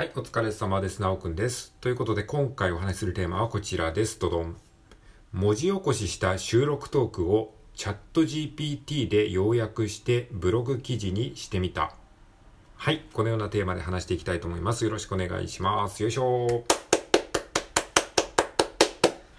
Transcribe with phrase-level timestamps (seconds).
[0.00, 1.02] はい、お疲れ様です。
[1.02, 1.74] なおくんです。
[1.82, 4.18] ということで、今回お話しするテーマはこちらです。
[4.18, 4.56] どどん。
[5.34, 11.92] 文字起こしした収録トークをチャット GPT で要約してブログ記事にしてみた。
[12.76, 14.86] はい、このようなテーマで話していきたいと思います。
[14.86, 16.02] よろしくお願いします。
[16.02, 16.64] よいしょ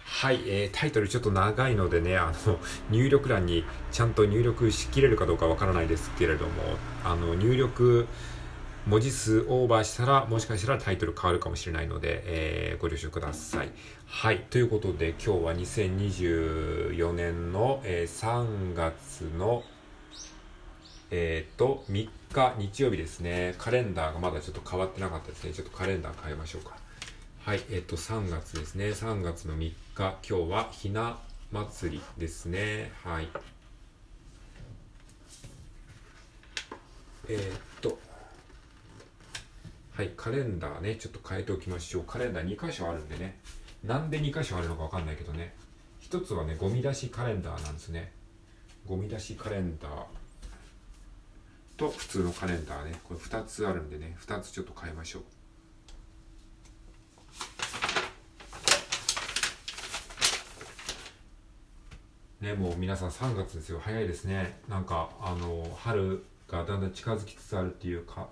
[0.03, 2.59] はい、えー、タイトルちょっと長いのでね、あの、
[2.91, 6.51] 入力欄にちゃんと入力しきれるかどうかわからないですけれども、
[7.03, 8.05] あの、入力、
[8.87, 13.69] 文字数オーバーしたら、もしかしたらタイトル変わるかもしれないので、えー、ご了承ください。
[14.07, 14.39] はい。
[14.49, 19.63] ということで、今日は2024年の、えー、3月の、
[21.11, 23.53] えっ、と、3日日曜日ですね。
[23.59, 25.53] カレンダーがまだちょっと変わってなかったですね。
[25.53, 26.75] ちょっとカレンダー変えましょうか。
[27.45, 27.61] はい。
[27.69, 28.85] えっ、と、3月ですね。
[28.85, 31.19] 3月の3日、今日はひな
[31.51, 32.91] 祭りですね。
[33.03, 33.27] はい。
[37.29, 37.70] えっ、と、
[39.93, 42.03] はい、カレンダーね、ちょっと変えておきましょう。
[42.05, 43.37] カレンダー2箇所あるんでね。
[43.83, 45.53] なんで2箇所あるのかわかんないけどね。
[45.99, 48.13] 一つはね、ゴミ出しカレンダーなんですね。
[48.87, 49.91] ゴミ出しカレンダー
[51.75, 53.01] と普通のカレンダーね。
[53.03, 55.23] これ2つあるんでね、2つちょっと変えましょう。
[62.45, 63.79] ね、もう皆さん3月ですよ。
[63.83, 64.57] 早いですね。
[64.69, 68.27] なんか、あの、春がだんだん近づきつつあるっていうか、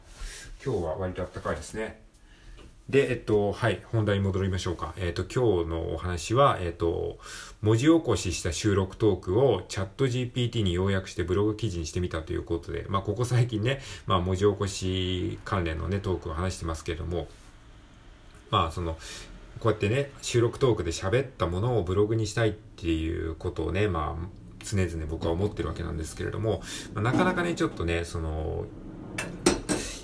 [0.63, 2.01] 今日は割と暖かいですね。
[2.89, 4.95] で、えっと、はい、本題に戻りましょうか。
[4.97, 7.19] えっと、今日のお話は、えっと、
[7.61, 17.27] 文字起こしした収録トークをチャット GPT に要約してブログ記事にしてみたということで、まあ、ここ最近ね、まあ、文字起こし関連のね、トークを話してますけれども、
[18.49, 18.97] まあ、その、
[19.59, 24.27] こうやってね、収録トークで喋ったものをブログにしたいっていうことをね、まあ、
[24.63, 26.61] 常々僕は思ってるわけなんですけれども、
[26.93, 28.65] まあ、なかなかね、ちょっとね、その、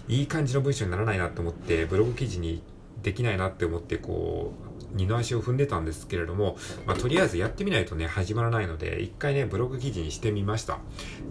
[0.07, 2.61] いい感じの文章にならないなと思って、ブログ記事に
[3.01, 10.79] できないなって思って、こう、二の足を踏んでたんですけれども、まあ、とりあえずやってみないとね、始まらないので、一回ね、ブログ記事にしてみました。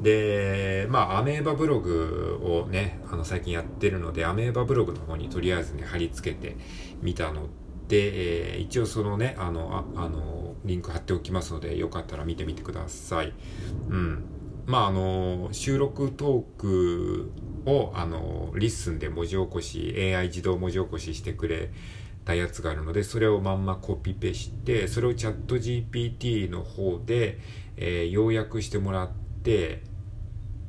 [0.03, 6.57] で、まあ、アメーバブログをね、あの、最近やってるので、アメーバブログの方にとりあえずね、貼り付けて
[7.01, 7.49] みたの
[7.89, 13.33] で、えー、一応そのね、あの、ああの、リンク貼っておきますので、よかったら見てみてください。
[13.89, 14.25] うん。
[14.67, 17.31] まあ、あの、収録トーク
[17.67, 21.71] を、あの、 LISTEN で文字起こし、AI 自動文字起こししてくれ
[22.25, 27.39] たやつがあるので、それをまんまコピペして、それをチャット GPT の方で、
[27.77, 29.11] えー、要約してもらっ
[29.43, 29.83] て、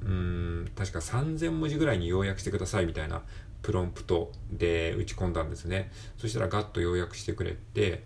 [0.02, 3.24] うん、確か3000文字ぐらいに要約してくださいみたいな
[3.66, 5.92] プロンプトで打ち込んだんですね。
[6.20, 8.04] そしたらガッと要約してくれて、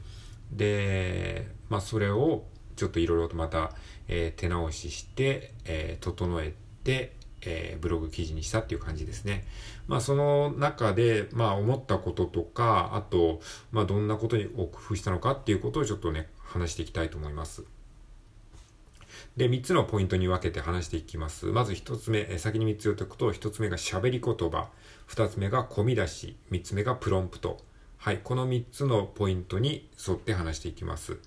[0.53, 2.45] で、まあそれを
[2.77, 3.73] ちょっといろいろとまた、
[4.07, 6.53] えー、手直しして、えー、整え
[6.85, 9.45] て、えー、ブログ記事にしたっていう感じですね。
[9.87, 13.41] まあその中で、まあ思ったこととか、あと、
[13.73, 17.65] まあどんなことに工夫したのかっていうことをちょっとね、話していきたいと思います。
[19.39, 21.45] で、3つのポイントに分けて話していきます。
[21.45, 24.67] まず1つ目、先に3つ言っておくと、1つ目が喋り言葉、
[25.07, 27.57] 2つ目が込み出し、3つ目がプロンプト。
[27.99, 31.19] はい、この3つのポイントに沿って話していきます。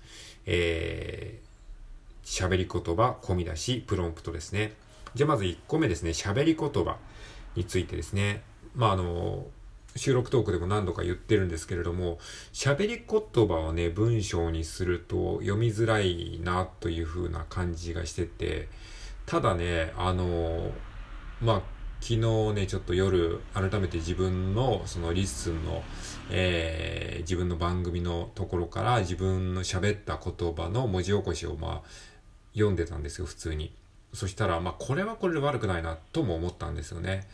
[0.45, 4.73] えー、喋り言葉、込み出し、プロンプトですね。
[5.15, 6.97] じゃあまず1個目ですね、喋り言葉
[7.55, 8.43] についてですね。
[8.75, 9.47] まあ、あの、
[9.95, 12.17] 収録トークでも何度か言ってるんですけれども、
[12.51, 18.69] 喋り言葉をね、文章にすると読みづらいなという風な感じがしてて、
[19.25, 20.71] ただね、あの、
[21.41, 21.61] まあ、
[22.01, 22.19] 昨日
[22.53, 25.83] ね、ちょっと夜、改めて自分の、その LISTEN の、
[26.31, 31.89] えー、自分の番組のところから自分の喋った言葉の文字起こしを、まあ、
[32.53, 33.73] 読んでたんですよ、普通に。
[34.13, 37.27] そしたら、まあ、これはこれで悪くないな、とも思ったんですよね。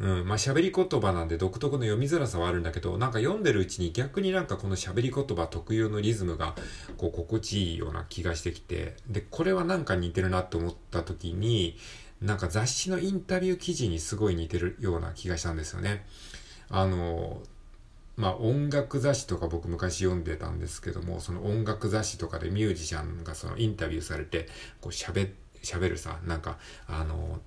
[0.00, 6.54] うん、まあ、喋り言葉なんで独特の読みづらさはあるんだけど、なんか読んでるうちに逆になんかこの喋り言葉特有のリズムが、
[6.96, 11.76] こう、心地いいような気がしてきて、で、これはなんか似てるなって思った時に、
[12.22, 16.06] なんか雑誌のインタビュー記事にすごい似てるような気がしたんですよね。
[16.70, 17.42] あの、
[18.16, 24.48] まあ音楽雑誌とか僕昔読んでたんですけども、その音楽雑誌とかでミュージシャンがそのインタビューされて、
[24.80, 25.30] こう喋、
[25.62, 27.40] 喋るさ、なんか、あの、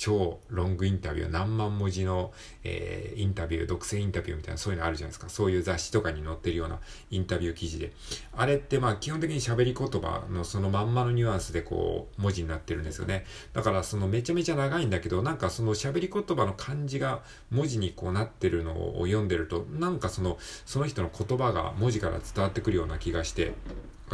[0.00, 2.32] 超ロングインタビュー、何万文字の、
[2.64, 5.28] えー、インタビュー、独占インタビューみたいなそういうのあるじゃないですか。
[5.28, 6.78] そういう雑誌とかに載ってるような
[7.10, 7.92] インタビュー記事で。
[8.34, 13.26] あれってまあ基本的に喋り言葉のそのまんまのニュアンスでこう文字になってるんですよね。
[13.52, 17.20] だからそのめちゃめちゃ長いんだけど、なんかその喋り言葉の感じが
[17.50, 23.52] 文字にこうなってるのを読んでると、なんかその、その人の言葉が文字から伝わってくるような気がして、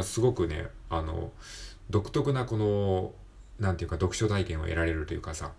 [0.03, 1.31] すごくね、あの、
[1.91, 3.13] 独特なこの、
[3.61, 5.53] なんていうか読書体験を得られるというかさ、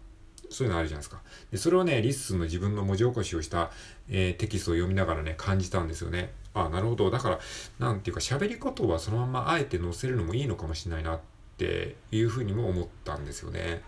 [0.49, 1.21] そういうのあるじゃないですか。
[1.51, 3.71] で、それをね、 LISTEN の自分の文字起こしをした、
[4.09, 6.31] えー、テキストを読みながらね、感じたんですよね。
[6.53, 7.11] ああ、なるほど。
[7.11, 7.39] だから、
[7.79, 11.19] なんていうか、喋り言葉そのままあえて載せるのもいいのかもしれないなっ
[11.57, 13.81] ていうふうにも思ったんですよね。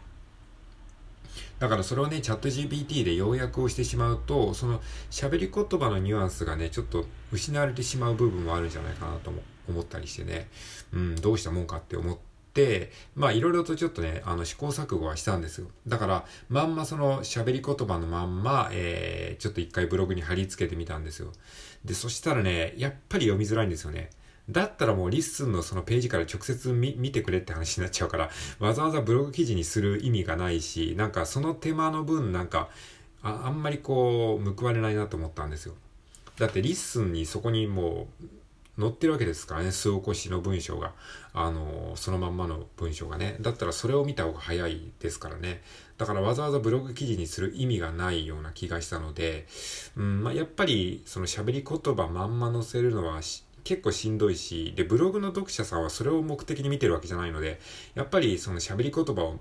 [1.59, 4.81] だからそれをね、チャット GPT で要約をしてしまうと、その
[5.11, 9.31] 喋り言葉のニュアンスがね、ちょっと失われてしまう部分もあるんじゃないかなと
[9.67, 10.47] 思ったりしてね、
[10.93, 12.28] うん、どうしたもんかって思って、
[13.15, 15.67] まあいろいろとちょっとね、あの試行錯誤はしたんですよ。
[15.87, 21.31] だから、まんまその喋り言葉のまんま、えー、ちょっと一回ブログに貼り付けてみたんですよ。
[21.85, 24.09] で、そしたらね、やっぱり読みづらいんですよね。
[24.49, 28.29] だったらもう LISTEN のそのページから直接見てくれって話になっちゃうから、
[28.59, 32.69] わざわざブログ記事にする意味がないし、なんかその手間の分なんか、
[33.21, 35.75] ああんまりこう、報われないなと思ったんですよ。
[36.39, 38.25] だって LISTEN にそこにもう、
[38.79, 40.93] 載ってるわけですからね、文字起こしの文章が。
[41.33, 43.35] あの、そのまんまの文章がね。
[43.41, 45.61] だったらそれを見た方が早いですからね。
[45.97, 49.47] だからわざわざブログ記事にする意味がないような気がしたので、
[49.97, 53.21] うん、まあ、やっぱりその喋り言葉まんま載せるのは
[53.65, 57.59] 結構しんどいし、で、ブログの読者さんはそれを目的に見てるわけじゃないので、
[57.95, 59.39] やっぱりその喋り言葉を、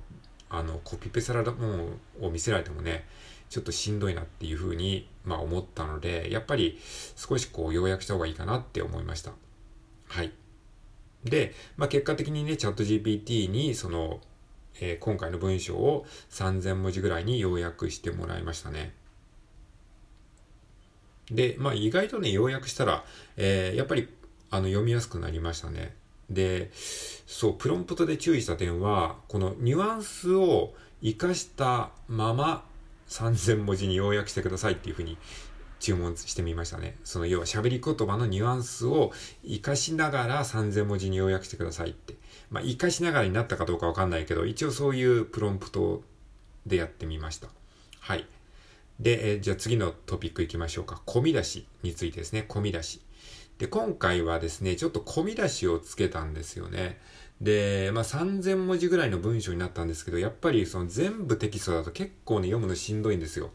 [0.50, 1.66] あの、コピペされたも
[2.20, 3.06] のを見せられてもね、
[3.48, 6.78] ちょっとしんどいなっていうふうに、まあ思ったので、やっぱり
[7.16, 9.32] 少しこう要約した方がいいかなって思いました。
[10.08, 10.32] はい。
[11.24, 14.20] で、まあ結果的にね、チャット GPT にその、
[14.80, 18.92] えー、今回の文章を3000文字ぐらいに要約してもらいましたね。
[21.30, 23.04] で、まあ意外とね、要約したら、
[23.36, 24.08] えー、やっぱり
[24.50, 25.94] あの読みやすくなりましたね。
[26.30, 32.64] で、そう、プロンプトで注意した点は、このニュアンスを活かしたまま
[33.08, 35.16] 3000文字に要約してくださいっていうふうに
[35.80, 36.96] 注文してみましたね。
[37.04, 39.12] その要は喋り言葉のニュアンスを
[39.46, 42.14] 活かしながら3000文字に要約してくださいって。
[42.50, 46.02] まあ、活かしながらになったかどうかわかんないけど、一応そういうプロンプト
[46.66, 47.48] でやってみました。
[48.00, 48.26] はい。
[48.98, 51.00] で、えじゃあ次のトピック行きましょうか。
[51.06, 52.44] 込み出しについてですね。
[52.48, 53.00] 込み出し。
[53.58, 57.00] で、今回はですね、ちょっと込み出しをつけたんですよね。
[57.40, 63.50] で、まあ、3000文字ぐらいの文章になったんですけど、やっぱりその全部テキストだと結構ね、読むのしんどいんですよ。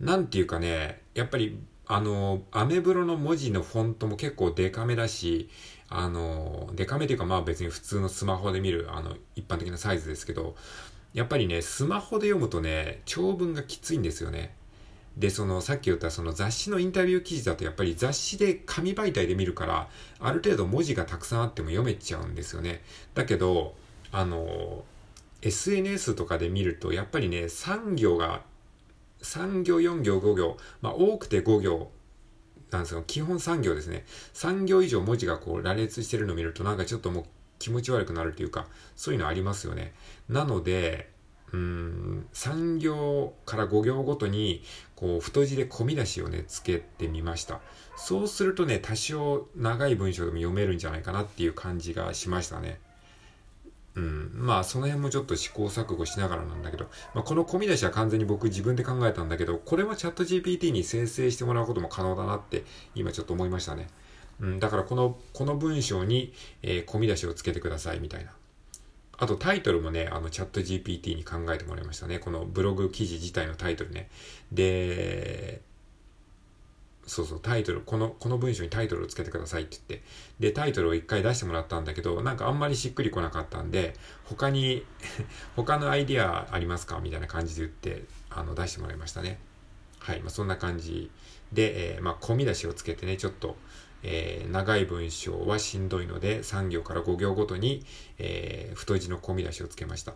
[0.00, 5.48] なんていうかね、やっぱり、あの、アメブロの文字のフォントも結構デカめだし、
[5.88, 10.56] あの、デカめというかまあ別に普通のスマホで見る、あの、一般的なサイズですけど、
[11.14, 14.54] やっぱりね、スマホで読むとね、長文がきついんですよね。
[15.16, 19.88] で、その、さっき言ったその雑誌のインタビュー記事だとやっぱり雑誌で紙媒体で見るから、
[20.20, 22.82] ある程度文字がたくさんあっても読めちゃうんですよね。
[23.14, 23.74] だけど、
[24.10, 24.84] あの、
[25.42, 28.42] SNS とかで見ると、やっぱりね、3行が、
[29.22, 31.90] 3行、4行、5行、まあ多くて5行
[32.70, 33.04] なんですよ。
[33.06, 34.04] 基本3行ですね。
[34.34, 37.24] 3行以上文字がこう羅列してるのを見るとなんかちょっともう
[37.58, 38.66] 気持ち悪くなるというか、
[38.96, 39.92] そういうのありますよね。
[40.28, 41.10] なので、
[41.52, 44.62] うん、3行から5行ごとに、
[44.96, 47.60] こう、太字で込み出しをね、つけてみました。
[47.96, 52.80] そうするとね、多少長い文章でも読めるんじゃないかなっていう感じがしましたね。
[53.94, 54.30] うん。
[54.34, 62.64] まあ、その辺もちょっと試行錯誤しながらなんだけど、まあ、この込み出しは完全に僕自分で考えたんだけど、これはチャット GPT に生成してもらうことも可能だなって、
[62.94, 63.88] 今ちょっと思いましたね。
[64.40, 64.58] うん。
[64.58, 66.32] だからこの、この文章に、
[66.62, 68.32] えー、込み出しをつけてくださいみたいな。
[69.22, 72.18] あとタイトルもね、あのチャット GPT に考えてもらいましたね。
[72.18, 74.08] このブログ記事自体のタイトルね。
[74.50, 75.60] で、
[77.06, 80.06] そうそう、タイトル、この、この文章にタイトルをつけてくださいって言って、
[80.40, 84.84] で、タイトルを一回出してもらったんだけど、なんかあんまりしっくりこなかったんで、他に
[85.54, 86.98] 他のアイディアありますか？
[86.98, 89.38] みたいな感じで言って、あの、出してもらいましたね。
[90.00, 91.12] はい、まあ、そんな感じ
[91.52, 93.56] で、えー、まあ、込み出しをつけてね、ちょっと、
[94.02, 97.84] えー、長い文章はしんどいので、3行から5行ごとに、
[98.18, 100.14] えー、太字の込み出しをつけました。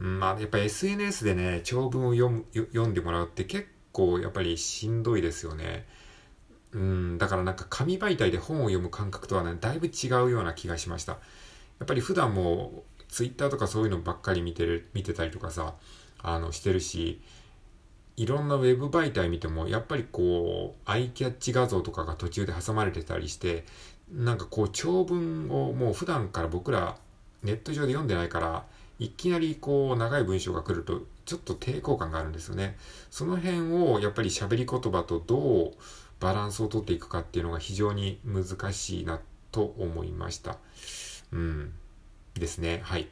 [0.00, 5.86] うん、まあ、やっぱ SNS でね、長文を読む読んでもらうって結構やっぱりしんどいですよね。
[6.72, 11.12] うん、だからなんか紙媒体で本を読む感覚とはね、だいぶ違うような気がしました。
[11.12, 11.18] や
[11.84, 15.74] っぱり普段も Twitter とかそういうのばっかり見てる、見てたりとかさ、
[16.20, 17.22] あの、してるし、
[18.18, 23.64] いろんなウェブ媒体見ても、やっぱりこう、アイキャッチ画像とかが途中で挟まれてたりして、
[24.12, 26.98] なんかこう、長文をもう普段から僕ら
[27.44, 28.64] ネット上で読んでないから、
[28.98, 32.76] いきなりこう、長い文章が来ると、ちょっと抵抗感があるんですよね。
[33.08, 35.74] その辺を、やっぱり喋り言葉とどう
[36.18, 39.20] バランスをとっていくかっていうのが非常に難しいな
[39.52, 40.58] と思いました。
[41.30, 41.72] うん。
[42.34, 42.80] ですね。
[42.82, 43.06] はい。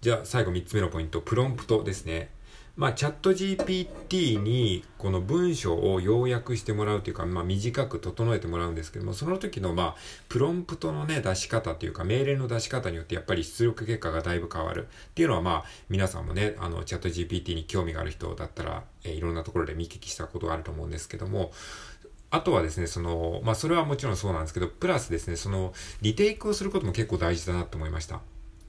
[0.00, 2.30] じゃあ最後3つ目のポイント、プロンプトですね。
[2.76, 9.96] まあ、チャット GPT にこの文章を要約してもらうというか、まあ、短く整えてもらうんですけども、その時の、まあ、
[10.28, 21.52] プロンプトのね、出し方というか、命令の出し方によってやっぱり出力結果がだいぶ変わるっていうのは、まあ、皆さんもね、あの、チャット GPT に興味がある人だったら、え、いろんなところで見聞きしたことがあると思うんですけども、
[22.30, 28.20] あとはですね、その、まあ、それはもちろんそうなんですけど、プラスですね、その、リテイクをすることも結構大事だなと思いました。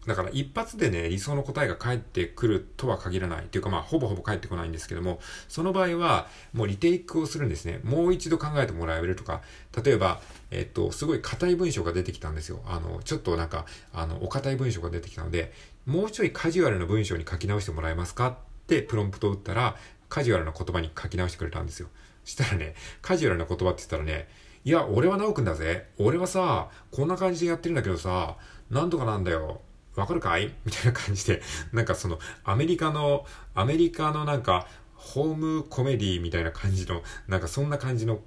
[0.08, 3.46] だから一発でね、理想の答えが返ってくるとは限らない。
[3.46, 7.80] というかまあ、ほぼほぼ返ってこないんですけども、その場合は、もうリテイクをするんですね。
[7.84, 9.42] もう一度考えてもらえるとか、
[9.84, 10.22] 例えば、
[10.52, 12.62] えっと、すごい硬い文章が出てきたんですよ。
[12.66, 15.54] あの、ちょっとなんか、あの、お堅い文章が出てきたので、
[15.86, 19.76] もうちょいカジュアルな文章に書き直してもらえますかってプロンプトを打ったら、
[20.10, 21.90] カジュアルな言葉に書き直してくれたんですよ。
[22.24, 24.28] したらね、カジュアルな言葉って言ったらね、
[24.64, 25.90] いや、俺は直くんだぜ。
[26.00, 28.36] 俺はさ、こんな感じでやってるんだけどさ、
[28.72, 29.62] なんとかなんだよ。
[29.96, 30.54] わかるかい？
[30.66, 38.22] みたいな感じで、なんかその、アメリカの、アメリカのなんか、ホームコメディみたいな感じの、なんかそんな感じの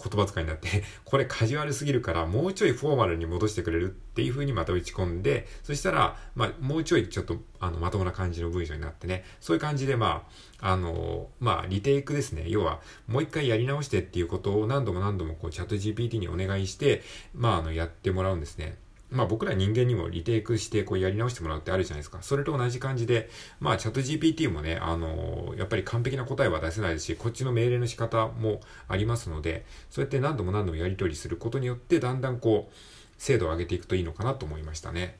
[0.00, 10.26] 言葉遣いになって、 これカジュアルすぎるから、もうちょいフォーマルに戻してくれるっていう風にまた打ち込んで、そしたら、まあ、もうちょいちょっと、あの、まともな感じの文章になってね、そういう感じで、ま
[10.60, 12.46] あ、あの、まあ、リテイクですね。
[12.48, 17.02] 要は、もう一回やり直してっていうことを何度も何度もこう、チャット GPT にお願いして、
[17.34, 18.78] まあ、あの、やってもらうんですね。
[19.10, 22.18] まあ僕ら人間にもリテイクしてこうやり直してもらうってあるじゃないですか。
[22.22, 32.74] それと同じ感じで、まあチャット GPT もね、あのー、やっぱり完璧な答えは出せないですし、こっちの命令の仕方もありますので、そうやって何度も何度もやり取りすることによって、だんだんこう、
[33.18, 35.16] 精度を上げていくといいのかなと思いましたね。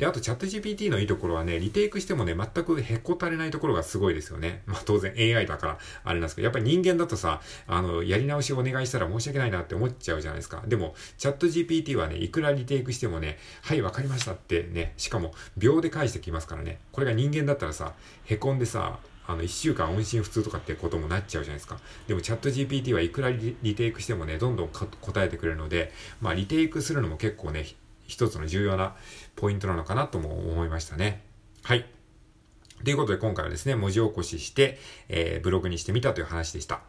[0.00, 4.62] で、あとチャット GPT のいいところはね、リテイクしてもね、全くへこたれないところがすごいですよね。
[4.64, 10.62] まあ当然 AI だからあれなんですけど、やっぱり人間だとさ、あの、やり直しをお願いしたら申し訳ないなって思っちゃうじゃないですか。
[10.66, 16.78] でも、チャット GPT はね、いくらリテイクしてもね、はい、わかりましたってね、しかも秒で返してきますからね。
[16.92, 17.92] これが人間だったらさ、
[18.24, 21.78] へこんでさ、あの、一週間音信不通とかってこともなっちゃうじゃないですか。
[22.08, 25.92] でもチャット GPT はいくらリテイクしてもね、どんどん答えてくれるので、
[26.22, 27.66] まあリテイクするのも結構ね、
[28.10, 28.96] 一つの重要な
[29.36, 31.22] ポイントなのかなとも思いましたね。
[31.62, 31.86] はい。
[32.84, 36.80] ということで今回はですね、文字起こしして、えー、ブログにしてみたという話でした。